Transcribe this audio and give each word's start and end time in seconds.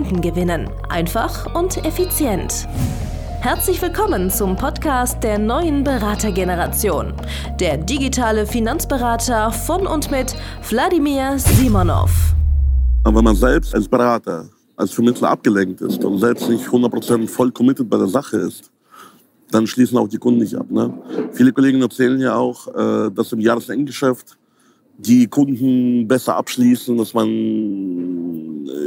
Kunden 0.00 0.22
gewinnen. 0.22 0.70
Einfach 0.88 1.54
und 1.54 1.84
effizient. 1.84 2.66
Herzlich 3.42 3.82
willkommen 3.82 4.30
zum 4.30 4.56
Podcast 4.56 5.22
der 5.22 5.38
neuen 5.38 5.84
Beratergeneration. 5.84 7.12
Der 7.60 7.76
digitale 7.76 8.46
Finanzberater 8.46 9.52
von 9.52 9.86
und 9.86 10.10
mit 10.10 10.34
Wladimir 10.70 11.38
Simonov. 11.38 12.34
wenn 13.04 13.12
man 13.24 13.36
selbst 13.36 13.74
als 13.74 13.86
Berater, 13.86 14.48
als 14.74 14.90
Vermittler 14.90 15.28
abgelenkt 15.28 15.82
ist 15.82 16.02
und 16.02 16.18
selbst 16.18 16.48
nicht 16.48 16.66
100% 16.66 17.28
voll 17.28 17.50
committed 17.52 17.90
bei 17.90 17.98
der 17.98 18.08
Sache 18.08 18.38
ist, 18.38 18.70
dann 19.50 19.66
schließen 19.66 19.98
auch 19.98 20.08
die 20.08 20.16
Kunden 20.16 20.40
nicht 20.40 20.54
ab. 20.54 20.70
Ne? 20.70 20.94
Viele 21.32 21.52
Kollegen 21.52 21.82
erzählen 21.82 22.18
ja 22.18 22.36
auch, 22.36 22.68
äh, 22.68 23.10
dass 23.10 23.32
im 23.32 23.40
Jahresendgeschäft 23.40 24.38
die 24.96 25.26
Kunden 25.26 26.08
besser 26.08 26.36
abschließen, 26.36 26.96
dass 26.96 27.12
man 27.12 28.19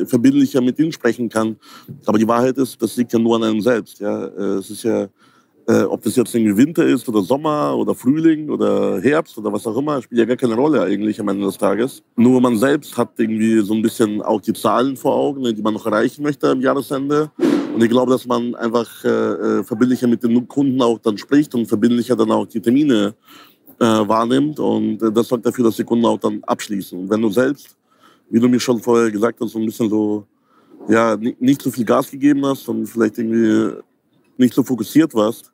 verbindlicher 0.06 0.62
mit 0.62 0.80
ihnen 0.80 0.92
sprechen 0.92 1.30
kann. 1.30 1.58
Aber 2.06 2.18
die 2.18 2.28
Wahrheit 2.28 2.58
ist, 2.58 2.82
das 2.82 2.96
liegt 2.98 3.14
ja 3.14 3.20
nur 3.20 3.36
an 3.36 3.44
einem 3.44 3.62
selbst. 3.62 4.00
Ja? 4.00 4.26
Äh, 4.26 4.58
es 4.58 4.70
ist 4.70 4.84
ja, 4.84 5.08
äh, 5.68 5.84
ob 5.84 6.02
das 6.04 6.16
jetzt 6.16 6.34
irgendwie 6.36 6.58
Winter 6.58 6.86
ist 6.86 7.08
oder 7.08 7.22
Sommer 7.22 7.76
oder 7.78 7.96
Frühling 7.96 8.50
oder 8.50 9.02
Herbst 9.02 9.38
oder 9.38 9.52
was 9.52 9.66
auch 9.66 9.78
immer, 9.78 10.02
spielt 10.02 10.20
ja 10.20 10.26
gar 10.26 10.38
keine 10.38 10.56
Rolle 10.56 10.82
eigentlich 10.82 11.20
am 11.20 11.30
Ende 11.30 11.46
des 11.46 11.58
Tages. 11.58 12.04
Nur 12.16 12.42
man 12.42 12.58
selbst 12.58 12.98
hat 12.98 13.12
irgendwie 13.18 13.60
so 13.60 13.74
ein 13.74 13.82
bisschen 13.82 14.22
auch 14.22 14.42
die 14.42 14.54
Zahlen 14.54 14.98
vor 14.98 15.16
Augen, 15.16 15.42
ne, 15.42 15.54
die 15.54 15.62
man 15.62 15.74
noch 15.74 15.86
erreichen 15.86 16.24
möchte 16.24 16.50
am 16.50 16.62
Jahresende. 16.62 17.32
Und 17.74 17.82
ich 17.82 17.90
glaube, 17.90 18.12
dass 18.12 18.28
man 18.28 18.54
einfach 18.56 19.04
äh, 19.04 19.64
verbindlicher 19.64 20.08
mit 20.08 20.24
den 20.24 20.48
Kunden 20.48 20.82
auch 20.82 21.00
dann 21.00 21.18
spricht 21.18 21.56
und 21.56 21.66
verbindlicher 21.66 22.16
dann 22.16 22.32
auch 22.32 22.46
die 22.46 22.60
Termine 22.60 23.16
äh, 23.80 23.86
wahrnimmt. 23.86 24.60
Und 24.60 25.02
äh, 25.02 25.12
das 25.12 25.28
sorgt 25.28 25.46
dafür, 25.46 25.66
dass 25.66 25.78
die 25.78 25.84
Kunden 25.84 26.06
auch 26.06 26.20
dann 26.20 26.44
abschließen. 26.44 27.00
Und 27.00 27.10
wenn 27.10 27.22
du 27.22 27.30
selbst 27.30 27.76
wie 28.30 28.40
du 28.40 28.48
mir 28.48 28.60
schon 28.60 28.80
vorher 28.80 29.12
gesagt 29.12 29.40
hast, 29.42 29.52
so 29.52 29.60
ein 29.60 29.66
bisschen 29.66 29.90
so, 29.90 30.26
ja, 30.88 31.16
nicht, 31.16 31.42
nicht 31.42 31.62
so 31.62 31.72
viel 31.72 31.86
Gas 31.86 32.10
gegeben 32.12 32.46
hast 32.46 32.68
und 32.68 32.86
vielleicht 32.88 33.18
irgendwie 33.18 33.82
nicht 34.38 34.54
so 34.54 34.64
fokussiert 34.64 35.14
warst, 35.14 35.54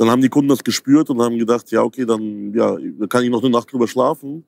dann 0.00 0.08
haben 0.08 0.22
die 0.22 0.30
Kunden 0.30 0.48
das 0.48 0.64
gespürt 0.64 1.10
und 1.10 1.20
haben 1.20 1.36
gedacht, 1.36 1.70
ja, 1.70 1.82
okay, 1.82 2.06
dann, 2.06 2.54
ja, 2.54 2.74
dann 2.74 3.06
kann 3.06 3.22
ich 3.22 3.28
noch 3.28 3.42
eine 3.42 3.50
Nacht 3.50 3.70
drüber 3.70 3.86
schlafen. 3.86 4.44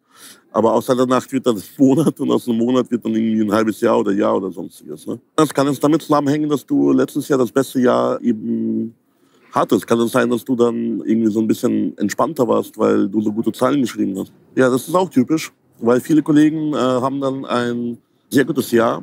Aber 0.50 0.72
aus 0.72 0.88
einer 0.88 1.04
Nacht 1.04 1.30
wird 1.30 1.46
dann 1.46 1.56
ein 1.58 1.62
Monat 1.76 2.18
und 2.20 2.30
aus 2.30 2.48
einem 2.48 2.56
Monat 2.56 2.90
wird 2.90 3.04
dann 3.04 3.14
irgendwie 3.14 3.42
ein 3.42 3.52
halbes 3.52 3.78
Jahr 3.82 3.98
oder 3.98 4.12
Jahr 4.12 4.36
oder 4.36 4.50
sonstiges. 4.50 5.06
Ne? 5.06 5.20
Das 5.36 5.52
kann 5.52 5.66
jetzt 5.66 5.84
damit 5.84 6.00
zusammenhängen, 6.00 6.48
dass 6.48 6.64
du 6.64 6.92
letztes 6.92 7.28
Jahr 7.28 7.38
das 7.38 7.52
beste 7.52 7.80
Jahr 7.80 8.18
eben 8.22 8.94
hattest. 9.52 9.86
Kann 9.86 10.00
es 10.00 10.12
sein, 10.12 10.30
dass 10.30 10.42
du 10.42 10.56
dann 10.56 11.02
irgendwie 11.04 11.30
so 11.30 11.40
ein 11.40 11.46
bisschen 11.46 11.98
entspannter 11.98 12.48
warst, 12.48 12.78
weil 12.78 13.06
du 13.06 13.20
so 13.20 13.30
gute 13.30 13.52
Zahlen 13.52 13.82
geschrieben 13.82 14.18
hast? 14.18 14.32
Ja, 14.56 14.70
das 14.70 14.88
ist 14.88 14.94
auch 14.94 15.10
typisch 15.10 15.52
weil 15.83 16.00
viele 16.00 16.22
Kollegen 16.22 16.72
äh, 16.72 16.77
haben 16.77 17.20
dann 17.20 17.44
ein 17.44 17.98
sehr 18.30 18.44
gutes 18.44 18.70
Jahr. 18.70 19.02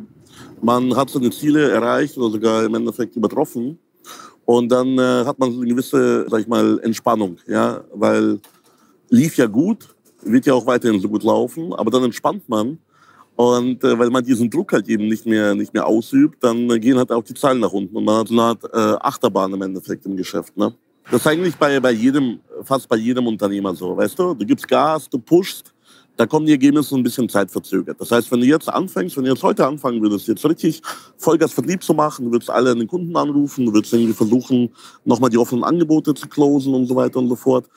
Man 0.61 0.95
hat 0.95 1.09
seine 1.09 1.30
Ziele 1.30 1.69
erreicht 1.69 2.17
oder 2.17 2.31
sogar 2.31 2.63
im 2.63 2.73
Endeffekt 2.73 3.16
übertroffen. 3.16 3.77
Und 4.45 4.69
dann 4.69 4.97
äh, 4.97 5.25
hat 5.25 5.38
man 5.38 5.52
so 5.52 5.59
eine 5.59 5.69
gewisse, 5.69 6.25
sag 6.27 6.41
ich 6.41 6.47
mal, 6.47 6.80
Entspannung, 6.80 7.38
ja, 7.45 7.81
weil 7.94 8.39
lief 9.09 9.38
ja 9.38 9.45
gut, 9.45 9.87
wird 10.23 10.48
ja 10.48 10.53
auch 10.55 10.65
weiterhin 10.65 10.99
so 10.99 11.08
gut 11.08 11.23
laufen, 11.23 11.71
aber 11.73 11.92
dann 11.92 12.03
entspannt 12.03 12.49
man. 12.49 12.80
Und 13.36 13.83
äh, 13.83 13.98
weil 13.98 14.09
man 14.09 14.23
diesen 14.23 14.49
Druck 14.49 14.73
halt 14.73 14.89
eben 14.89 15.08
nicht 15.08 15.26
mehr, 15.26 15.53
nicht 15.53 15.73
mehr 15.73 15.86
ausübt, 15.86 16.43
dann 16.43 16.67
gehen 16.82 16.98
halt 16.98 17.11
auch 17.11 17.23
die 17.23 17.33
Zahlen 17.36 17.59
nach 17.59 17.71
unten. 17.71 17.95
Und 17.95 18.03
man 18.03 18.17
hat 18.17 18.27
so 18.27 18.33
eine 18.33 18.42
Art 18.42 18.64
äh, 18.73 19.05
Achterbahn 19.05 19.53
im 19.53 19.61
Endeffekt 19.61 20.05
im 20.05 20.17
Geschäft. 20.17 20.58
Ne? 20.58 20.73
Das 21.11 21.21
ist 21.21 21.27
eigentlich 21.27 21.55
bei, 21.55 21.80
bei 21.80 21.92
jedem, 21.92 22.39
fast 22.64 22.89
bei 22.89 22.98
jedem 22.98 23.27
Unternehmer 23.27 23.73
so, 23.76 23.95
weißt 23.95 24.17
du? 24.20 24.33
Du 24.33 24.45
gibst 24.45 24.67
Gas, 24.67 25.09
du 25.09 25.20
pushst, 25.20 25.73
da 26.19 26.25
kommen 26.25 26.45
die 26.45 26.52
Ergebnisse 26.52 26.95
ein 26.95 27.03
bisschen 27.03 27.30
zeitverzögert. 27.30 27.99
Das 28.02 28.11
heißt, 28.11 28.30
wenn 28.30 28.41
du 28.41 28.45
jetzt 28.45 28.67
anfängst, 28.67 29.15
wenn 29.15 29.23
du 29.23 29.30
jetzt 29.30 29.41
heute 29.41 29.65
anfangen 29.65 30.02
würdest, 30.02 30.27
jetzt 30.27 30.45
richtig 30.45 30.81
Vollgas 31.15 31.53
Vertrieb 31.53 31.81
zu 31.81 31.93
machen, 31.93 32.25
du 32.25 32.31
würdest 32.33 32.49
alle 32.49 32.71
an 32.71 32.80
den 32.80 32.89
Kunden 32.89 33.15
anrufen, 33.15 33.65
du 33.65 33.73
würdest 33.73 33.93
irgendwie 33.93 34.11
versuchen, 34.11 34.69
nochmal 35.05 35.29
die 35.29 35.37
offenen 35.37 35.63
Angebote 35.63 36.13
zu 36.13 36.27
closen 36.27 36.73
und 36.73 36.87
so 36.87 36.95
weiter 36.97 37.19
und 37.19 37.29
so 37.29 37.37
fort, 37.37 37.69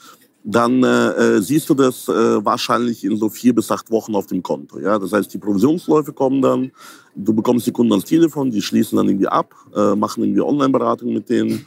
dann 0.43 0.83
äh, 0.83 1.11
äh, 1.37 1.41
siehst 1.41 1.71
du 1.71 1.75
das 1.75 2.09
äh, 2.09 2.45
wahrscheinlich 2.45 3.05
in 3.05 3.17
so 3.17 3.29
vier 3.29 3.55
bis 3.55 3.71
acht 3.71 3.89
Wochen 3.93 4.17
auf 4.17 4.27
dem 4.27 4.43
Konto. 4.43 4.81
Ja? 4.81 4.99
Das 4.99 5.13
heißt, 5.13 5.33
die 5.33 5.39
Provisionsläufe 5.39 6.13
kommen 6.13 6.43
dann, 6.43 6.73
du 7.15 7.33
bekommst 7.33 7.69
die 7.69 7.73
Kunden 7.73 7.93
ans 7.93 8.07
Telefon, 8.07 8.51
die 8.51 8.61
schließen 8.61 8.97
dann 8.97 9.07
irgendwie 9.07 9.29
ab, 9.29 9.55
äh, 9.73 9.95
machen 9.95 10.25
irgendwie 10.25 10.41
Online-Beratung 10.41 11.13
mit 11.13 11.29
denen 11.29 11.65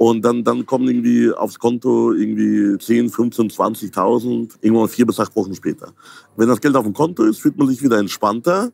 und 0.00 0.24
dann, 0.24 0.42
dann 0.42 0.64
kommen 0.64 0.88
irgendwie 0.88 1.30
aufs 1.30 1.58
Konto 1.58 2.14
irgendwie 2.14 2.78
10, 2.78 3.10
15, 3.10 3.50
20.000, 3.50 4.54
irgendwann 4.62 4.88
vier 4.88 5.04
bis 5.04 5.20
acht 5.20 5.36
Wochen 5.36 5.54
später. 5.54 5.92
Wenn 6.38 6.48
das 6.48 6.62
Geld 6.62 6.74
auf 6.74 6.84
dem 6.84 6.94
Konto 6.94 7.24
ist, 7.24 7.42
fühlt 7.42 7.58
man 7.58 7.68
sich 7.68 7.82
wieder 7.82 7.98
entspannter. 7.98 8.72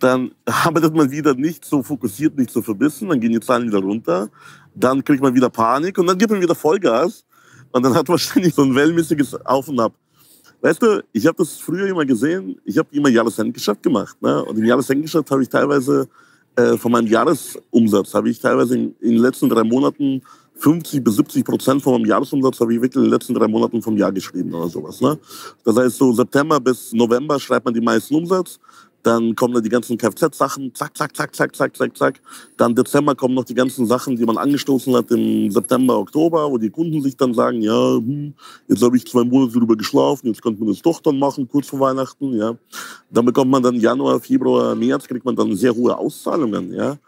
Dann 0.00 0.32
arbeitet 0.46 0.96
man 0.96 1.12
wieder 1.12 1.34
nicht 1.34 1.64
so 1.64 1.84
fokussiert, 1.84 2.36
nicht 2.36 2.50
so 2.50 2.60
verbissen. 2.60 3.08
Dann 3.08 3.20
gehen 3.20 3.30
die 3.30 3.38
Zahlen 3.38 3.68
wieder 3.68 3.78
runter. 3.78 4.30
Dann 4.74 5.04
kriegt 5.04 5.22
man 5.22 5.32
wieder 5.32 5.48
Panik 5.48 5.96
und 5.96 6.08
dann 6.08 6.18
gibt 6.18 6.32
man 6.32 6.42
wieder 6.42 6.56
Vollgas. 6.56 7.24
Und 7.70 7.84
dann 7.84 7.94
hat 7.94 8.08
man 8.08 8.18
ständig 8.18 8.52
so 8.52 8.62
ein 8.62 8.74
wellmäßiges 8.74 9.46
Auf 9.46 9.68
und 9.68 9.78
Ab. 9.78 9.92
Weißt 10.60 10.82
du, 10.82 11.04
ich 11.12 11.24
habe 11.28 11.36
das 11.38 11.52
früher 11.52 11.86
immer 11.86 12.04
gesehen. 12.04 12.60
Ich 12.64 12.76
habe 12.78 12.88
immer 12.90 13.10
Jahresendgeschäft 13.10 13.80
gemacht. 13.80 14.20
Ne? 14.20 14.44
Und 14.44 14.58
im 14.58 14.64
Jahresendgeschäft 14.64 15.30
habe 15.30 15.40
ich 15.40 15.48
teilweise 15.48 16.08
äh, 16.58 16.76
von 16.76 16.90
meinem 16.90 17.06
Jahresumsatz, 17.06 18.14
habe 18.14 18.30
ich 18.30 18.40
teilweise 18.40 18.74
in, 18.74 18.96
in 18.98 19.12
den 19.12 19.22
letzten 19.22 19.48
drei 19.48 19.62
Monaten 19.62 20.22
50 20.58 21.04
bis 21.04 21.16
70 21.16 21.44
Prozent 21.44 21.82
von 21.82 21.94
meinem 21.94 22.06
Jahresumsatz 22.06 22.60
habe 22.60 22.74
ich 22.74 22.80
wirklich 22.80 22.96
in 22.96 23.10
den 23.10 23.12
letzten 23.12 23.34
drei 23.34 23.46
Monaten 23.46 23.80
vom 23.80 23.96
Jahr 23.96 24.12
geschrieben 24.12 24.52
oder 24.52 24.68
sowas. 24.68 25.00
Ne? 25.00 25.18
Das 25.64 25.76
heißt, 25.76 25.96
so 25.96 26.12
September 26.12 26.58
bis 26.60 26.92
November 26.92 27.38
schreibt 27.38 27.64
man 27.64 27.74
die 27.74 27.80
meisten 27.80 28.14
Umsatz. 28.14 28.58
Dann 29.04 29.36
kommen 29.36 29.54
da 29.54 29.60
die 29.60 29.68
ganzen 29.68 29.96
Kfz-Sachen, 29.96 30.74
zack, 30.74 30.96
zack, 30.96 31.14
zack, 31.14 31.34
zack, 31.34 31.54
zack, 31.54 31.76
zack, 31.76 31.96
zack. 31.96 32.20
Dann 32.56 32.74
Dezember 32.74 33.14
kommen 33.14 33.34
noch 33.34 33.44
die 33.44 33.54
ganzen 33.54 33.86
Sachen, 33.86 34.16
die 34.16 34.24
man 34.24 34.36
angestoßen 34.36 34.92
hat 34.94 35.10
im 35.12 35.50
September, 35.52 35.98
Oktober, 35.98 36.50
wo 36.50 36.58
die 36.58 36.68
Kunden 36.68 37.00
sich 37.00 37.16
dann 37.16 37.32
sagen, 37.32 37.62
ja, 37.62 37.96
hm, 37.96 38.34
jetzt 38.66 38.82
habe 38.82 38.96
ich 38.96 39.06
zwei 39.06 39.22
Monate 39.22 39.56
drüber 39.56 39.76
geschlafen, 39.76 40.26
jetzt 40.26 40.42
könnte 40.42 40.60
man 40.60 40.72
das 40.72 40.82
doch 40.82 41.00
dann 41.00 41.18
machen, 41.18 41.48
kurz 41.48 41.68
vor 41.68 41.78
Weihnachten, 41.78 42.36
ja. 42.36 42.56
Dann 43.10 43.24
bekommt 43.24 43.52
man 43.52 43.62
dann 43.62 43.76
Januar, 43.76 44.18
Februar, 44.18 44.74
März, 44.74 45.06
kriegt 45.06 45.24
man 45.24 45.36
dann 45.36 45.54
sehr 45.54 45.74
hohe 45.74 45.96
Auszahlungen, 45.96 46.74
ja. 46.74 46.98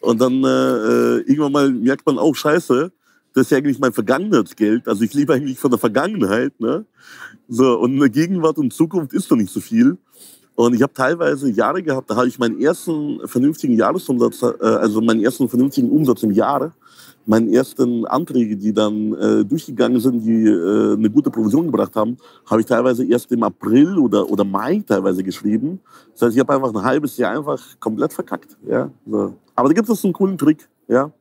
Und 0.00 0.20
dann 0.20 0.44
äh, 0.44 0.48
äh 0.48 1.18
irgendwann 1.26 1.52
mal 1.52 1.70
merkt 1.70 2.06
man, 2.06 2.16
oh, 2.16 2.32
scheiße, 2.32 2.92
das 3.34 3.42
ist 3.42 3.50
ja 3.50 3.58
eigentlich 3.58 3.78
mein 3.78 3.92
Vergangenheitsgeld. 3.92 4.88
Also 4.88 5.02
ich 5.04 5.14
lebe 5.14 5.34
eigentlich 5.34 5.58
von 5.58 5.70
der 5.70 5.78
Vergangenheit. 5.78 6.58
Ne? 6.58 6.84
So, 7.48 7.78
und 7.78 7.94
in 7.94 8.00
der 8.00 8.08
Gegenwart 8.08 8.58
und 8.58 8.72
Zukunft 8.72 9.12
ist 9.12 9.30
doch 9.30 9.36
nicht 9.36 9.52
so 9.52 9.60
viel. 9.60 9.98
Und 10.56 10.74
ich 10.74 10.82
habe 10.82 10.92
teilweise 10.92 11.50
Jahre 11.50 11.82
gehabt, 11.82 12.10
da 12.10 12.16
habe 12.16 12.28
ich 12.28 12.38
meinen 12.38 12.60
ersten 12.60 13.26
vernünftigen 13.26 13.74
Jahresumsatz, 13.74 14.42
äh, 14.42 14.66
also 14.66 15.00
meinen 15.00 15.22
ersten 15.22 15.48
vernünftigen 15.48 15.90
Umsatz 15.90 16.22
im 16.22 16.32
Jahr, 16.32 16.74
meine 17.24 17.50
ersten 17.52 18.04
Anträge, 18.06 18.56
die 18.56 18.72
dann 18.72 19.14
äh, 19.14 19.44
durchgegangen 19.44 20.00
sind, 20.00 20.24
die 20.24 20.46
äh, 20.46 20.94
eine 20.94 21.08
gute 21.08 21.30
Provision 21.30 21.66
gebracht 21.66 21.94
haben, 21.94 22.16
habe 22.44 22.60
ich 22.60 22.66
teilweise 22.66 23.04
erst 23.04 23.30
im 23.32 23.42
April 23.42 23.98
oder, 23.98 24.28
oder 24.28 24.44
Mai 24.44 24.82
teilweise 24.86 25.22
geschrieben. 25.22 25.80
Das 26.12 26.22
heißt, 26.22 26.34
ich 26.34 26.40
habe 26.40 26.54
einfach 26.54 26.74
ein 26.74 26.82
halbes 26.82 27.16
Jahr 27.16 27.38
einfach 27.38 27.62
komplett 27.78 28.12
verkackt. 28.12 28.56
Ja? 28.68 28.90
So. 29.06 29.34
Aber 29.54 29.68
da 29.68 29.74
gibt 29.74 29.88
es 29.88 30.04
einen 30.04 30.12
coolen 30.12 30.36
Trick. 30.36 30.68
Ja? 30.88 31.12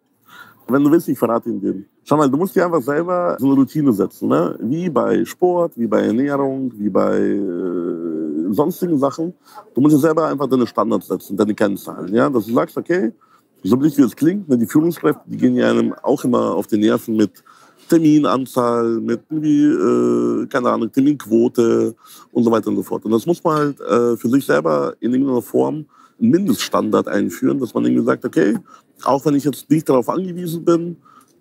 Wenn 0.67 0.83
du 0.83 0.91
willst, 0.91 1.07
ich 1.07 1.17
verrate 1.17 1.49
ihn 1.49 1.59
dir. 1.59 1.83
Schau 2.09 2.17
mal, 2.17 2.27
du 2.27 2.37
musst 2.37 2.55
dir 2.55 2.65
einfach 2.65 2.81
selber 2.81 3.37
so 3.39 3.45
eine 3.45 3.53
Routine 3.53 3.93
setzen. 3.93 4.29
Ne? 4.29 4.57
Wie 4.61 4.89
bei 4.89 5.23
Sport, 5.25 5.73
wie 5.77 5.85
bei 5.85 6.07
Ernährung, 6.07 6.73
wie 6.75 6.89
bei 6.89 7.19
äh, 7.19 8.51
sonstigen 8.51 8.97
Sachen. 8.97 9.35
Du 9.75 9.81
musst 9.81 9.95
dir 9.95 9.99
selber 9.99 10.25
einfach 10.25 10.47
deine 10.47 10.65
Standards 10.65 11.05
setzen, 11.05 11.37
deine 11.37 11.53
Kennzahlen. 11.53 12.11
Ja? 12.11 12.27
Dass 12.31 12.47
du 12.47 12.53
sagst, 12.55 12.77
okay, 12.77 13.11
so 13.61 13.77
blöd 13.77 13.95
wie 13.95 14.01
es 14.01 14.15
klingt, 14.15 14.49
ne, 14.49 14.57
die 14.57 14.65
Führungskräfte, 14.65 15.21
die 15.27 15.37
gehen 15.37 15.53
ja 15.53 15.69
einem 15.69 15.93
auch 16.01 16.23
immer 16.23 16.55
auf 16.55 16.65
die 16.65 16.79
Nerven 16.79 17.15
mit 17.15 17.43
Terminanzahl, 17.87 19.01
mit 19.01 19.21
irgendwie, 19.29 19.65
äh, 19.65 20.47
keine 20.47 20.71
Ahnung, 20.71 20.91
Terminquote 20.91 21.93
und 22.31 22.43
so 22.43 22.49
weiter 22.49 22.69
und 22.69 22.77
so 22.77 22.81
fort. 22.81 23.05
Und 23.05 23.11
das 23.11 23.27
muss 23.27 23.43
man 23.43 23.55
halt 23.55 23.81
äh, 23.81 24.17
für 24.17 24.29
sich 24.29 24.47
selber 24.47 24.95
in 24.99 25.13
irgendeiner 25.13 25.43
Form 25.43 25.85
einen 26.19 26.31
Mindeststandard 26.31 27.07
einführen, 27.07 27.59
dass 27.59 27.75
man 27.75 27.85
irgendwie 27.85 28.05
sagt, 28.05 28.25
okay, 28.25 28.57
auch 29.03 29.23
wenn 29.27 29.35
ich 29.35 29.43
jetzt 29.43 29.69
nicht 29.69 29.87
darauf 29.87 30.09
angewiesen 30.09 30.65
bin, 30.65 30.97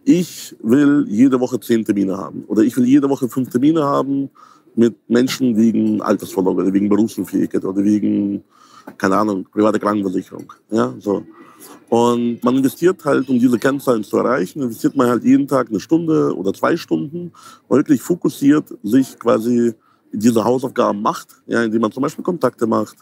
ich 0.08 0.56
will 0.62 1.04
jede 1.06 1.38
Woche 1.38 1.60
zehn 1.60 1.84
Termine 1.84 2.16
haben 2.16 2.42
oder 2.46 2.62
ich 2.62 2.74
will 2.78 2.86
jede 2.86 3.10
Woche 3.10 3.28
fünf 3.28 3.50
Termine 3.50 3.84
haben 3.84 4.30
mit 4.74 4.96
Menschen 5.06 5.54
wegen 5.54 6.00
Altersvorsorge 6.00 6.62
oder 6.62 6.72
wegen 6.72 6.88
Berufsunfähigkeit 6.88 7.62
oder 7.62 7.84
wegen, 7.84 8.42
keine 8.96 9.18
Ahnung, 9.18 9.44
private 9.52 9.78
Krankenversicherung. 9.78 10.50
Ja, 10.70 10.94
so. 10.98 11.26
Und 11.90 12.42
man 12.42 12.56
investiert 12.56 13.04
halt, 13.04 13.28
um 13.28 13.38
diese 13.38 13.58
Kennzahlen 13.58 14.02
zu 14.02 14.16
erreichen, 14.16 14.62
investiert 14.62 14.96
man 14.96 15.08
halt 15.08 15.24
jeden 15.24 15.46
Tag 15.46 15.68
eine 15.68 15.80
Stunde 15.80 16.34
oder 16.34 16.54
zwei 16.54 16.74
Stunden, 16.78 17.30
wirklich 17.68 18.00
fokussiert 18.00 18.64
sich 18.82 19.18
quasi 19.18 19.74
diese 20.10 20.42
Hausaufgaben 20.42 21.02
macht, 21.02 21.36
ja, 21.46 21.62
indem 21.64 21.82
man 21.82 21.92
zum 21.92 22.02
Beispiel 22.02 22.24
Kontakte 22.24 22.66
macht, 22.66 22.96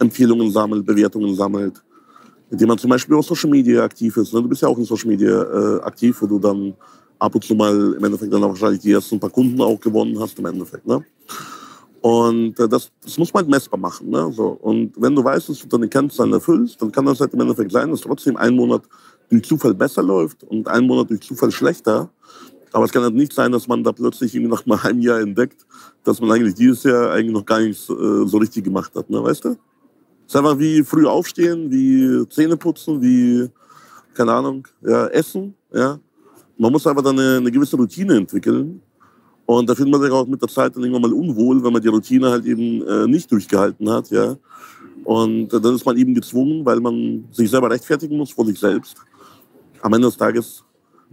Empfehlungen 0.00 0.50
sammelt, 0.50 0.84
Bewertungen 0.84 1.32
sammelt, 1.36 1.80
indem 2.50 2.68
man 2.68 2.78
zum 2.78 2.90
Beispiel 2.90 3.16
auf 3.16 3.26
Social 3.26 3.50
Media 3.50 3.84
aktiv 3.84 4.16
ist. 4.16 4.34
Ne? 4.34 4.42
Du 4.42 4.48
bist 4.48 4.62
ja 4.62 4.68
auch 4.68 4.78
in 4.78 4.84
Social 4.84 5.08
Media 5.08 5.42
äh, 5.42 5.80
aktiv, 5.82 6.20
wo 6.20 6.26
du 6.26 6.38
dann 6.38 6.74
ab 7.18 7.34
und 7.34 7.44
zu 7.44 7.54
mal 7.54 7.94
im 7.96 8.04
Endeffekt 8.04 8.32
dann 8.32 8.42
wahrscheinlich 8.42 8.80
die 8.80 8.92
ersten 8.92 9.20
paar 9.20 9.30
Kunden 9.30 9.60
auch 9.60 9.78
gewonnen 9.78 10.18
hast 10.18 10.38
im 10.38 10.46
Endeffekt. 10.46 10.86
Ne? 10.86 11.04
Und 12.00 12.58
äh, 12.58 12.68
das, 12.68 12.90
das 13.02 13.18
muss 13.18 13.32
man 13.32 13.42
halt 13.42 13.50
messbar 13.50 13.78
machen. 13.78 14.10
Ne? 14.10 14.32
So. 14.32 14.48
Und 14.48 14.92
wenn 14.96 15.14
du 15.14 15.22
weißt, 15.22 15.48
dass 15.48 15.60
du 15.60 15.68
deine 15.68 15.88
Kennzahlen 15.88 16.32
erfüllst, 16.32 16.80
dann 16.80 16.90
kann 16.90 17.06
das 17.06 17.20
halt 17.20 17.32
im 17.34 17.40
Endeffekt 17.40 17.70
sein, 17.72 17.90
dass 17.90 18.00
trotzdem 18.00 18.36
ein 18.36 18.54
Monat 18.54 18.82
durch 19.28 19.44
Zufall 19.44 19.74
besser 19.74 20.02
läuft 20.02 20.42
und 20.44 20.66
ein 20.66 20.86
Monat 20.86 21.10
durch 21.10 21.20
Zufall 21.20 21.52
schlechter. 21.52 22.10
Aber 22.72 22.84
es 22.84 22.92
kann 22.92 23.02
halt 23.02 23.14
nicht 23.14 23.32
sein, 23.32 23.52
dass 23.52 23.68
man 23.68 23.84
da 23.84 23.92
plötzlich 23.92 24.34
irgendwie 24.34 24.64
nach 24.66 24.84
einem 24.84 25.00
Jahr 25.00 25.20
entdeckt, 25.20 25.66
dass 26.04 26.20
man 26.20 26.30
eigentlich 26.32 26.54
dieses 26.54 26.84
Jahr 26.84 27.10
eigentlich 27.12 27.34
noch 27.34 27.44
gar 27.44 27.60
nichts 27.60 27.88
äh, 27.90 28.26
so 28.26 28.38
richtig 28.38 28.64
gemacht 28.64 28.92
hat, 28.94 29.10
ne? 29.10 29.22
weißt 29.22 29.44
du? 29.44 29.56
Es 30.30 30.34
ist 30.36 30.38
einfach 30.38 30.60
wie 30.60 30.84
früh 30.84 31.08
aufstehen, 31.08 31.72
wie 31.72 32.24
Zähne 32.28 32.56
putzen, 32.56 33.02
wie, 33.02 33.48
keine 34.14 34.32
Ahnung, 34.32 34.64
ja, 34.80 35.08
essen, 35.08 35.56
ja. 35.74 35.98
Man 36.56 36.70
muss 36.70 36.86
aber 36.86 37.02
dann 37.02 37.18
eine, 37.18 37.38
eine 37.38 37.50
gewisse 37.50 37.76
Routine 37.76 38.14
entwickeln. 38.14 38.80
Und 39.44 39.68
da 39.68 39.74
fühlt 39.74 39.88
man 39.88 40.00
sich 40.00 40.12
auch 40.12 40.28
mit 40.28 40.40
der 40.40 40.48
Zeit 40.48 40.76
dann 40.76 40.84
irgendwann 40.84 41.10
mal 41.10 41.12
unwohl, 41.12 41.60
wenn 41.64 41.72
man 41.72 41.82
die 41.82 41.88
Routine 41.88 42.30
halt 42.30 42.44
eben 42.44 42.80
äh, 42.86 43.08
nicht 43.08 43.28
durchgehalten 43.32 43.90
hat, 43.90 44.08
ja. 44.10 44.36
Und 45.02 45.48
dann 45.48 45.74
ist 45.74 45.84
man 45.84 45.96
eben 45.96 46.14
gezwungen, 46.14 46.64
weil 46.64 46.78
man 46.78 47.24
sich 47.32 47.50
selber 47.50 47.68
rechtfertigen 47.68 48.16
muss 48.16 48.30
vor 48.30 48.46
sich 48.46 48.60
selbst. 48.60 48.98
Am 49.82 49.92
Ende 49.94 50.06
des 50.06 50.16
Tages, 50.16 50.62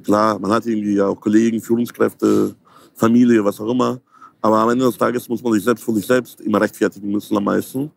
klar, 0.04 0.38
man 0.38 0.52
hat 0.52 0.68
irgendwie 0.68 0.94
ja 0.94 1.08
auch 1.08 1.20
Kollegen, 1.20 1.60
Führungskräfte, 1.60 2.54
Familie, 2.94 3.44
was 3.44 3.60
auch 3.60 3.72
immer. 3.72 4.00
Aber 4.44 4.58
am 4.58 4.70
Ende 4.70 4.86
des 4.86 4.96
Tages 4.96 5.28
muss 5.28 5.42
man 5.42 5.54
sich 5.54 5.64
selbst 5.64 5.84
vor 5.84 5.96
sich 5.96 6.06
selbst 6.06 6.40
immer 6.40 6.62
rechtfertigen 6.62 7.10
müssen 7.10 7.36
am 7.36 7.46
meisten. 7.46 7.90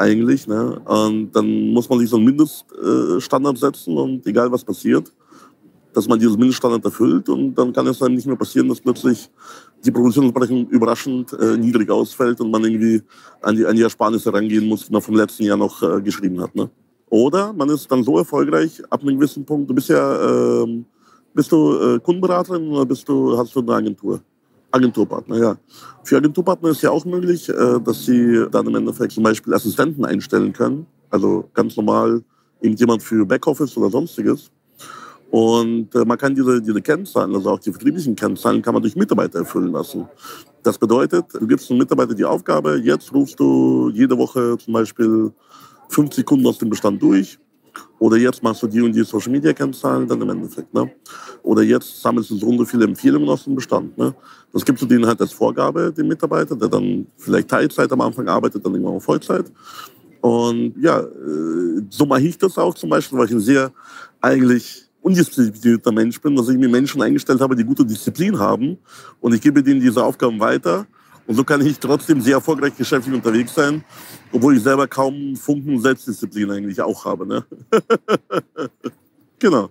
Eigentlich. 0.00 0.46
Ne? 0.46 0.80
Und 0.86 1.30
dann 1.32 1.72
muss 1.74 1.86
man 1.90 1.98
sich 1.98 2.08
so 2.08 2.16
einen 2.16 2.24
Mindeststandard 2.24 3.58
setzen 3.58 3.98
und 3.98 4.26
egal 4.26 4.50
was 4.50 4.64
passiert, 4.64 5.12
dass 5.92 6.08
man 6.08 6.18
dieses 6.18 6.38
Mindeststandard 6.38 6.82
erfüllt 6.82 7.28
und 7.28 7.54
dann 7.54 7.70
kann 7.70 7.86
es 7.86 8.00
einem 8.00 8.14
nicht 8.14 8.26
mehr 8.26 8.36
passieren, 8.36 8.66
dass 8.70 8.80
plötzlich 8.80 9.28
die 9.84 9.90
Produktionsberechnung 9.90 10.68
überraschend 10.68 11.34
äh, 11.34 11.58
niedrig 11.58 11.90
ausfällt 11.90 12.40
und 12.40 12.50
man 12.50 12.64
irgendwie 12.64 13.02
an 13.42 13.56
die, 13.56 13.66
an 13.66 13.76
die 13.76 13.82
Ersparnisse 13.82 14.32
rangehen 14.32 14.66
muss, 14.66 14.86
die 14.86 14.92
man 14.92 15.02
vom 15.02 15.16
letzten 15.16 15.42
Jahr 15.42 15.58
noch 15.58 15.82
äh, 15.82 16.00
geschrieben 16.00 16.40
hat. 16.40 16.54
Ne? 16.54 16.70
Oder 17.10 17.52
man 17.52 17.68
ist 17.68 17.92
dann 17.92 18.02
so 18.02 18.16
erfolgreich 18.16 18.82
ab 18.88 19.02
einem 19.02 19.16
gewissen 19.16 19.44
Punkt, 19.44 19.68
du 19.68 19.74
bist 19.74 19.90
ja, 19.90 20.62
äh, 20.62 20.82
bist 21.34 21.52
du 21.52 21.76
äh, 21.78 22.00
Kundenberaterin 22.00 22.68
oder 22.68 22.86
bist 22.86 23.06
du, 23.06 23.36
hast 23.36 23.54
du 23.54 23.60
eine 23.60 23.74
Agentur? 23.74 24.22
Agenturpartner, 24.70 25.38
ja. 25.38 25.56
Für 26.04 26.16
Agenturpartner 26.16 26.70
ist 26.70 26.82
ja 26.82 26.90
auch 26.90 27.04
möglich, 27.04 27.48
äh, 27.48 27.80
dass 27.80 28.04
sie 28.04 28.46
dann 28.50 28.66
im 28.66 28.74
Endeffekt 28.74 29.12
zum 29.12 29.24
Beispiel 29.24 29.54
Assistenten 29.54 30.04
einstellen 30.04 30.52
können. 30.52 30.86
Also 31.10 31.48
ganz 31.54 31.76
normal 31.76 32.22
irgendjemand 32.60 33.02
für 33.02 33.26
Backoffice 33.26 33.76
oder 33.76 33.90
sonstiges. 33.90 34.50
Und 35.30 35.94
äh, 35.94 36.04
man 36.04 36.18
kann 36.18 36.34
diese, 36.34 36.60
diese 36.60 36.82
Kennzahlen, 36.82 37.34
also 37.34 37.50
auch 37.50 37.60
die 37.60 37.70
vertrieblichen 37.70 38.16
Kennzahlen, 38.16 38.62
kann 38.62 38.74
man 38.74 38.82
durch 38.82 38.96
Mitarbeiter 38.96 39.40
erfüllen 39.40 39.72
lassen. 39.72 40.08
Das 40.62 40.76
bedeutet, 40.76 41.26
du 41.32 41.46
gibst 41.46 41.70
einem 41.70 41.78
Mitarbeiter 41.78 42.14
die 42.14 42.24
Aufgabe, 42.24 42.80
jetzt 42.82 43.12
rufst 43.14 43.38
du 43.38 43.90
jede 43.94 44.18
Woche 44.18 44.58
zum 44.58 44.74
Beispiel 44.74 45.32
50 45.88 46.26
Kunden 46.26 46.46
aus 46.46 46.58
dem 46.58 46.68
Bestand 46.68 47.00
durch 47.00 47.38
oder 47.98 48.16
jetzt 48.16 48.42
machst 48.42 48.62
du 48.62 48.66
die 48.66 48.80
und 48.80 48.92
die 48.92 49.02
Social 49.02 49.30
Media 49.30 49.52
Kennzahlen 49.52 50.06
dann 50.08 50.20
im 50.20 50.30
Endeffekt. 50.30 50.72
Ne? 50.72 50.90
Oder 51.42 51.62
jetzt 51.62 52.00
sammelst 52.00 52.30
du 52.30 52.36
so 52.36 52.46
und 52.46 52.58
so 52.58 52.64
viele 52.64 52.84
Empfehlungen 52.84 53.28
aus 53.28 53.44
dem 53.44 53.54
Bestand. 53.54 53.96
Ne? 53.98 54.14
Das 54.52 54.64
gibst 54.64 54.82
du 54.82 54.86
denen 54.86 55.06
halt 55.06 55.20
als 55.20 55.32
Vorgabe, 55.32 55.92
dem 55.92 56.08
Mitarbeiter, 56.08 56.56
der 56.56 56.68
dann 56.68 57.06
vielleicht 57.16 57.48
Teilzeit 57.48 57.90
am 57.92 58.00
Anfang 58.00 58.28
arbeitet, 58.28 58.64
dann 58.64 58.72
irgendwann 58.72 58.96
auch 58.96 59.02
Vollzeit. 59.02 59.50
Und 60.20 60.74
ja, 60.80 61.00
äh, 61.00 61.82
so 61.88 62.06
mache 62.06 62.22
ich 62.22 62.36
das 62.36 62.58
auch 62.58 62.74
zum 62.74 62.90
Beispiel, 62.90 63.18
weil 63.18 63.26
ich 63.26 63.32
ein 63.32 63.40
sehr 63.40 63.72
eigentlich 64.20 64.86
undisziplinierter 65.02 65.92
Mensch 65.92 66.20
bin, 66.20 66.36
dass 66.36 66.48
ich 66.48 66.58
mir 66.58 66.68
Menschen 66.68 67.00
eingestellt 67.00 67.40
habe, 67.40 67.56
die 67.56 67.64
gute 67.64 67.84
Disziplin 67.84 68.38
haben 68.38 68.76
und 69.20 69.34
ich 69.34 69.40
gebe 69.40 69.62
denen 69.62 69.80
diese 69.80 70.04
Aufgaben 70.04 70.38
weiter 70.38 70.86
und 71.30 71.36
so 71.36 71.44
kann 71.44 71.64
ich 71.64 71.78
trotzdem 71.78 72.20
sehr 72.20 72.34
erfolgreich 72.34 72.76
geschäftlich 72.76 73.14
unterwegs 73.14 73.54
sein, 73.54 73.84
obwohl 74.32 74.56
ich 74.56 74.64
selber 74.64 74.88
kaum 74.88 75.36
Funken 75.36 75.78
Selbstdisziplin 75.78 76.50
eigentlich 76.50 76.82
auch 76.82 77.04
habe. 77.04 77.24
Ne? 77.24 77.44
genau. 79.38 79.70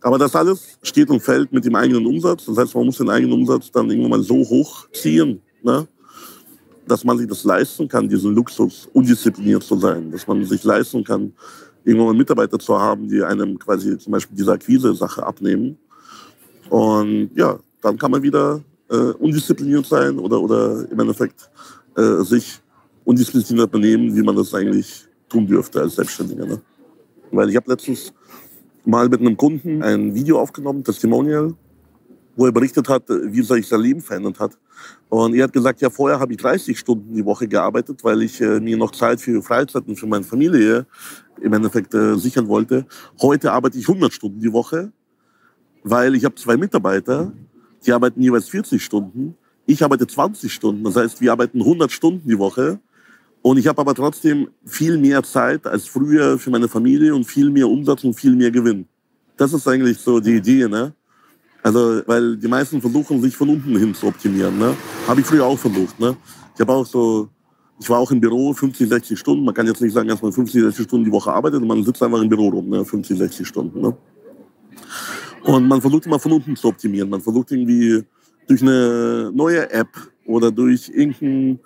Aber 0.00 0.16
das 0.16 0.34
alles 0.34 0.78
steht 0.82 1.10
und 1.10 1.20
fällt 1.20 1.52
mit 1.52 1.66
dem 1.66 1.74
eigenen 1.74 2.06
Umsatz. 2.06 2.46
Das 2.46 2.56
heißt, 2.56 2.74
man 2.74 2.86
muss 2.86 2.96
den 2.96 3.10
eigenen 3.10 3.34
Umsatz 3.34 3.70
dann 3.70 3.90
irgendwann 3.90 4.12
mal 4.12 4.22
so 4.22 4.36
hochziehen, 4.36 5.42
ne? 5.62 5.86
dass 6.86 7.04
man 7.04 7.18
sich 7.18 7.28
das 7.28 7.44
leisten 7.44 7.86
kann, 7.86 8.08
diesen 8.08 8.34
Luxus, 8.34 8.88
undiszipliniert 8.94 9.64
zu 9.64 9.76
sein. 9.76 10.10
Dass 10.10 10.26
man 10.26 10.42
sich 10.42 10.64
leisten 10.64 11.04
kann, 11.04 11.34
irgendwann 11.84 12.06
mal 12.06 12.16
Mitarbeiter 12.16 12.58
zu 12.58 12.80
haben, 12.80 13.06
die 13.08 13.22
einem 13.22 13.58
quasi 13.58 13.98
zum 13.98 14.12
Beispiel 14.12 14.38
diese 14.38 14.52
Akquise-Sache 14.52 15.22
abnehmen. 15.22 15.76
Und 16.70 17.28
ja, 17.34 17.58
dann 17.82 17.98
kann 17.98 18.10
man 18.10 18.22
wieder 18.22 18.62
äh, 18.90 18.96
undiszipliniert 18.96 19.86
sein 19.86 20.18
oder, 20.18 20.40
oder 20.40 20.90
im 20.90 20.98
Endeffekt 21.00 21.50
äh, 21.96 22.22
sich 22.22 22.60
undiszipliniert 23.04 23.70
benehmen, 23.70 24.14
wie 24.14 24.22
man 24.22 24.36
das 24.36 24.52
eigentlich 24.54 25.06
tun 25.28 25.46
dürfte 25.46 25.80
als 25.80 25.96
Selbstständiger. 25.96 26.46
Ne? 26.46 26.60
Weil 27.30 27.50
ich 27.50 27.56
habe 27.56 27.70
letztens 27.70 28.12
mal 28.84 29.08
mit 29.08 29.20
einem 29.20 29.36
Kunden 29.36 29.82
ein 29.82 30.14
Video 30.14 30.40
aufgenommen, 30.40 30.82
Testimonial, 30.82 31.54
wo 32.36 32.46
er 32.46 32.52
berichtet 32.52 32.88
hat, 32.88 33.02
wie 33.08 33.42
sich 33.42 33.66
sein 33.66 33.80
Leben 33.80 34.00
verändert 34.00 34.38
hat. 34.38 34.56
Und 35.08 35.34
er 35.34 35.44
hat 35.44 35.52
gesagt, 35.52 35.80
ja, 35.80 35.90
vorher 35.90 36.20
habe 36.20 36.32
ich 36.32 36.38
30 36.38 36.78
Stunden 36.78 37.14
die 37.14 37.24
Woche 37.24 37.48
gearbeitet, 37.48 38.04
weil 38.04 38.22
ich 38.22 38.40
äh, 38.40 38.60
mir 38.60 38.76
noch 38.76 38.92
Zeit 38.92 39.20
für 39.20 39.42
Freizeit 39.42 39.88
und 39.88 39.96
für 39.96 40.06
meine 40.06 40.24
Familie 40.24 40.86
im 41.40 41.52
Endeffekt 41.52 41.94
äh, 41.94 42.16
sichern 42.16 42.48
wollte. 42.48 42.86
Heute 43.20 43.52
arbeite 43.52 43.78
ich 43.78 43.88
100 43.88 44.12
Stunden 44.12 44.40
die 44.40 44.52
Woche, 44.52 44.92
weil 45.82 46.14
ich 46.14 46.24
habe 46.24 46.34
zwei 46.36 46.56
Mitarbeiter, 46.56 47.32
die 47.86 47.92
arbeiten 47.92 48.22
jeweils 48.22 48.48
40 48.48 48.82
Stunden. 48.82 49.36
Ich 49.66 49.82
arbeite 49.82 50.06
20 50.06 50.52
Stunden. 50.52 50.84
Das 50.84 50.96
heißt, 50.96 51.20
wir 51.20 51.32
arbeiten 51.32 51.60
100 51.60 51.90
Stunden 51.90 52.28
die 52.28 52.38
Woche. 52.38 52.80
Und 53.42 53.56
ich 53.58 53.66
habe 53.66 53.80
aber 53.80 53.94
trotzdem 53.94 54.48
viel 54.64 54.98
mehr 54.98 55.22
Zeit 55.22 55.66
als 55.66 55.86
früher 55.86 56.38
für 56.38 56.50
meine 56.50 56.68
Familie 56.68 57.14
und 57.14 57.24
viel 57.24 57.50
mehr 57.50 57.68
Umsatz 57.68 58.04
und 58.04 58.14
viel 58.14 58.34
mehr 58.34 58.50
Gewinn. 58.50 58.86
Das 59.36 59.52
ist 59.52 59.68
eigentlich 59.68 59.98
so 59.98 60.20
die 60.20 60.36
Idee, 60.36 60.66
ne? 60.68 60.92
Also, 61.62 62.02
weil 62.06 62.36
die 62.36 62.48
meisten 62.48 62.80
versuchen, 62.80 63.20
sich 63.20 63.36
von 63.36 63.48
unten 63.48 63.76
hin 63.76 63.94
zu 63.94 64.06
optimieren, 64.06 64.58
ne? 64.58 64.74
Habe 65.06 65.20
ich 65.20 65.26
früher 65.26 65.44
auch 65.44 65.58
versucht, 65.58 65.98
ne? 66.00 66.16
Ich 66.54 66.60
habe 66.60 66.72
auch 66.72 66.86
so, 66.86 67.28
ich 67.80 67.88
war 67.88 67.98
auch 67.98 68.10
im 68.10 68.20
Büro 68.20 68.52
50, 68.52 68.88
60 68.88 69.18
Stunden. 69.18 69.44
Man 69.44 69.54
kann 69.54 69.66
jetzt 69.66 69.80
nicht 69.80 69.92
sagen, 69.92 70.08
dass 70.08 70.22
man 70.22 70.32
50, 70.32 70.62
60 70.62 70.84
Stunden 70.84 71.04
die 71.04 71.12
Woche 71.12 71.32
arbeitet, 71.32 71.62
man 71.64 71.84
sitzt 71.84 72.02
einfach 72.02 72.20
im 72.20 72.28
Büro 72.28 72.48
rum, 72.48 72.68
ne? 72.68 72.84
50, 72.84 73.18
60 73.18 73.46
Stunden, 73.46 73.80
ne? 73.80 73.96
Und 75.44 75.68
man 75.68 75.80
versucht 75.80 76.06
immer 76.06 76.18
von 76.18 76.32
unten 76.32 76.56
zu 76.56 76.68
optimieren. 76.68 77.10
Man 77.10 77.20
versucht 77.20 77.52
irgendwie 77.52 78.04
durch 78.46 78.62
eine 78.62 79.30
neue 79.34 79.70
App 79.70 79.88
oder 80.26 80.50
durch 80.50 80.88
irgendeinen, 80.88 81.60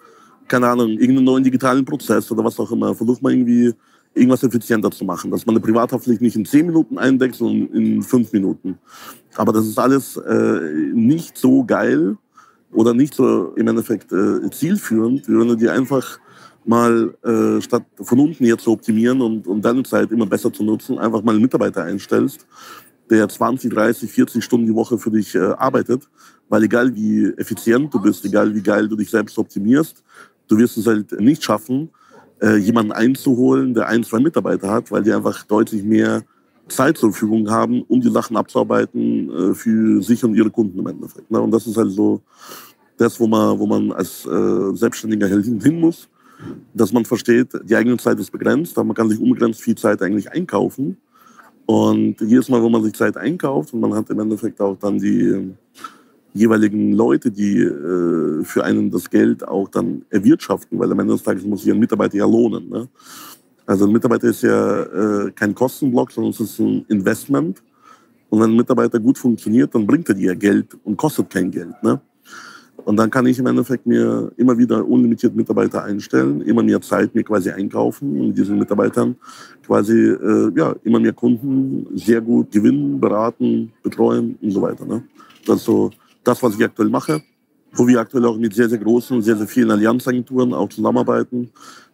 keine 0.48 0.68
Ahnung, 0.68 0.90
irgendeinen 0.90 1.24
neuen 1.24 1.44
digitalen 1.44 1.84
Prozess 1.84 2.30
oder 2.30 2.44
was 2.44 2.58
auch 2.58 2.70
immer, 2.70 2.94
versucht 2.94 3.22
man 3.22 3.32
irgendwie 3.32 3.72
irgendwas 4.14 4.42
effizienter 4.42 4.90
zu 4.90 5.04
machen. 5.04 5.30
Dass 5.30 5.46
man 5.46 5.56
eine 5.56 5.64
Privathaftpflicht 5.64 6.20
nicht 6.20 6.36
in 6.36 6.44
zehn 6.44 6.66
Minuten 6.66 6.98
eindeckt, 6.98 7.36
sondern 7.36 7.68
in 7.74 8.02
fünf 8.02 8.32
Minuten. 8.32 8.78
Aber 9.36 9.52
das 9.52 9.66
ist 9.66 9.78
alles 9.78 10.16
äh, 10.16 10.60
nicht 10.92 11.38
so 11.38 11.64
geil 11.64 12.16
oder 12.72 12.94
nicht 12.94 13.14
so 13.14 13.54
im 13.56 13.68
Endeffekt 13.68 14.12
äh, 14.12 14.50
zielführend, 14.50 15.28
wenn 15.28 15.48
du 15.48 15.56
dir 15.56 15.72
einfach 15.72 16.18
mal 16.64 17.14
äh, 17.24 17.60
statt 17.60 17.84
von 18.00 18.20
unten 18.20 18.44
hier 18.44 18.56
zu 18.58 18.70
optimieren 18.70 19.20
und, 19.20 19.46
und 19.46 19.64
deine 19.64 19.82
Zeit 19.82 20.10
immer 20.12 20.26
besser 20.26 20.52
zu 20.52 20.62
nutzen, 20.62 20.98
einfach 20.98 21.22
mal 21.22 21.32
einen 21.32 21.42
Mitarbeiter 21.42 21.84
einstellst, 21.84 22.46
der 23.12 23.28
20, 23.28 23.72
30, 23.72 24.10
40 24.10 24.42
Stunden 24.42 24.66
die 24.66 24.74
Woche 24.74 24.98
für 24.98 25.10
dich 25.10 25.34
äh, 25.34 25.38
arbeitet. 25.38 26.08
Weil 26.48 26.64
egal 26.64 26.94
wie 26.94 27.26
effizient 27.36 27.92
du 27.92 28.00
bist, 28.00 28.24
egal 28.24 28.54
wie 28.54 28.62
geil 28.62 28.88
du 28.88 28.96
dich 28.96 29.10
selbst 29.10 29.38
optimierst, 29.38 30.02
du 30.48 30.56
wirst 30.56 30.76
es 30.78 30.86
halt 30.86 31.12
nicht 31.20 31.44
schaffen, 31.44 31.90
äh, 32.40 32.56
jemanden 32.56 32.92
einzuholen, 32.92 33.74
der 33.74 33.88
ein, 33.88 34.02
zwei 34.02 34.18
Mitarbeiter 34.18 34.70
hat, 34.70 34.90
weil 34.90 35.02
die 35.02 35.12
einfach 35.12 35.44
deutlich 35.44 35.82
mehr 35.82 36.22
Zeit 36.68 36.96
zur 36.96 37.10
Verfügung 37.10 37.50
haben, 37.50 37.82
um 37.82 38.00
die 38.00 38.10
Sachen 38.10 38.36
abzuarbeiten 38.36 39.30
äh, 39.30 39.54
für 39.54 40.02
sich 40.02 40.24
und 40.24 40.34
ihre 40.34 40.50
Kunden 40.50 40.78
im 40.78 40.86
Endeffekt. 40.86 41.30
Ne? 41.30 41.40
Und 41.40 41.50
das 41.50 41.66
ist 41.66 41.76
halt 41.76 41.92
so 41.92 42.22
das, 42.96 43.20
wo 43.20 43.26
man, 43.26 43.58
wo 43.58 43.66
man 43.66 43.92
als 43.92 44.24
äh, 44.26 44.74
Selbstständiger 44.74 45.28
hin 45.28 45.80
muss, 45.80 46.08
dass 46.72 46.92
man 46.92 47.04
versteht, 47.04 47.48
die 47.64 47.76
eigene 47.76 47.98
Zeit 47.98 48.18
ist 48.18 48.30
begrenzt, 48.30 48.76
aber 48.78 48.86
man 48.86 48.96
kann 48.96 49.08
sich 49.08 49.20
unbegrenzt 49.20 49.60
viel 49.60 49.76
Zeit 49.76 50.00
eigentlich 50.02 50.30
einkaufen. 50.32 50.96
Und 51.66 52.20
jedes 52.20 52.48
Mal, 52.48 52.62
wo 52.62 52.68
man 52.68 52.82
sich 52.82 52.94
Zeit 52.94 53.16
einkauft 53.16 53.72
und 53.72 53.80
man 53.80 53.94
hat 53.94 54.10
im 54.10 54.20
Endeffekt 54.20 54.60
auch 54.60 54.76
dann 54.78 54.98
die 54.98 55.52
jeweiligen 56.34 56.92
Leute, 56.92 57.30
die 57.30 57.58
äh, 57.58 58.42
für 58.44 58.64
einen 58.64 58.90
das 58.90 59.10
Geld 59.10 59.46
auch 59.46 59.68
dann 59.68 60.04
erwirtschaften, 60.10 60.78
weil 60.78 60.90
am 60.90 61.00
Ende 61.00 61.12
des 61.14 61.22
Tages 61.22 61.44
muss 61.44 61.62
sich 61.62 61.72
ein 61.72 61.78
Mitarbeiter 61.78 62.16
ja 62.16 62.26
lohnen. 62.26 62.68
Ne? 62.68 62.88
Also 63.66 63.86
ein 63.86 63.92
Mitarbeiter 63.92 64.28
ist 64.28 64.42
ja 64.42 64.82
äh, 64.82 65.30
kein 65.32 65.54
Kostenblock, 65.54 66.10
sondern 66.10 66.30
es 66.32 66.40
ist 66.40 66.58
ein 66.58 66.84
Investment. 66.88 67.62
Und 68.30 68.40
wenn 68.40 68.50
ein 68.50 68.56
Mitarbeiter 68.56 68.98
gut 68.98 69.18
funktioniert, 69.18 69.74
dann 69.74 69.86
bringt 69.86 70.08
er 70.08 70.14
dir 70.14 70.34
Geld 70.34 70.74
und 70.84 70.96
kostet 70.96 71.28
kein 71.28 71.50
Geld. 71.50 71.74
Ne? 71.82 72.00
Und 72.84 72.96
dann 72.96 73.10
kann 73.10 73.26
ich 73.26 73.38
im 73.38 73.46
Endeffekt 73.46 73.86
mir 73.86 74.32
immer 74.36 74.58
wieder 74.58 74.86
unlimitiert 74.86 75.34
Mitarbeiter 75.36 75.84
einstellen, 75.84 76.40
immer 76.42 76.62
mehr 76.62 76.80
Zeit 76.80 77.14
mir 77.14 77.22
quasi 77.22 77.50
einkaufen 77.50 78.20
und 78.20 78.34
diesen 78.36 78.58
Mitarbeitern 78.58 79.16
quasi 79.64 79.96
äh, 79.96 80.50
ja, 80.56 80.74
immer 80.82 80.98
mehr 80.98 81.12
Kunden 81.12 81.86
sehr 81.96 82.20
gut 82.20 82.50
gewinnen, 82.50 83.00
beraten, 83.00 83.72
betreuen 83.82 84.36
und 84.42 84.50
so 84.50 84.62
weiter. 84.62 84.84
Ne? 84.84 85.04
Das 85.46 85.56
ist 85.56 85.64
so 85.64 85.90
das, 86.24 86.42
was 86.42 86.56
ich 86.56 86.64
aktuell 86.64 86.88
mache, 86.88 87.22
wo 87.72 87.86
wir 87.86 88.00
aktuell 88.00 88.24
auch 88.24 88.36
mit 88.36 88.54
sehr, 88.54 88.68
sehr 88.68 88.78
großen, 88.78 89.22
sehr, 89.22 89.36
sehr 89.36 89.46
vielen 89.46 89.70
Allianzagenturen 89.70 90.52
auch 90.52 90.68
zusammenarbeiten. 90.68 91.50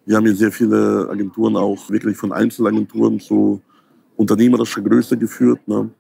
Wir 0.07 0.17
haben 0.17 0.25
hier 0.25 0.37
sehr 0.37 0.53
viele 0.53 1.09
Agenturen 1.11 1.57
auch 1.57 1.91
wirklich 1.91 2.17
von 2.17 2.33
Einzelagenturen 2.33 3.21
zu 3.21 3.61
unternehmerischer 4.17 4.81
Größe 4.81 5.17
geführt, 5.17 5.61
ne? 5.67 5.91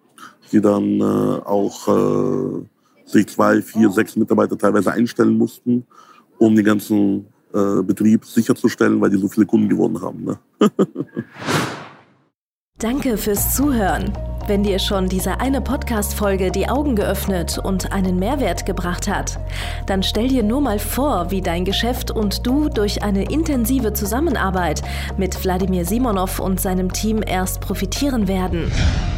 die 0.50 0.60
dann 0.60 1.00
äh, 1.00 1.04
auch 1.04 1.88
äh, 1.88 2.64
sich 3.08 3.26
zwei, 3.28 3.62
vier, 3.62 3.90
sechs 3.90 4.16
Mitarbeiter 4.16 4.56
teilweise 4.56 4.92
einstellen 4.92 5.36
mussten, 5.36 5.86
um 6.38 6.54
den 6.54 6.64
ganzen 6.64 7.26
äh, 7.54 7.82
Betrieb 7.82 8.24
sicherzustellen, 8.24 9.00
weil 9.00 9.10
die 9.10 9.18
so 9.18 9.28
viele 9.28 9.46
Kunden 9.46 9.68
gewonnen 9.68 10.00
haben. 10.00 10.24
Ne? 10.24 10.38
Danke 12.78 13.16
fürs 13.16 13.56
Zuhören. 13.56 14.12
Wenn 14.46 14.62
dir 14.62 14.78
schon 14.78 15.08
diese 15.08 15.40
eine 15.40 15.60
Podcast-Folge 15.60 16.50
die 16.50 16.68
Augen 16.68 16.94
geöffnet 16.94 17.58
und 17.58 17.92
einen 17.92 18.18
Mehrwert 18.18 18.64
gebracht 18.64 19.08
hat, 19.08 19.38
dann 19.86 20.02
stell 20.02 20.28
dir 20.28 20.42
nur 20.42 20.60
mal 20.60 20.78
vor, 20.78 21.30
wie 21.30 21.42
dein 21.42 21.64
Geschäft 21.64 22.10
und 22.10 22.46
du 22.46 22.68
durch 22.68 23.02
eine 23.02 23.30
intensive 23.30 23.92
Zusammenarbeit 23.92 24.82
mit 25.18 25.44
Wladimir 25.44 25.84
Simonov 25.84 26.38
und 26.38 26.60
seinem 26.60 26.92
Team 26.92 27.20
erst 27.26 27.60
profitieren 27.60 28.28
werden. 28.28 28.70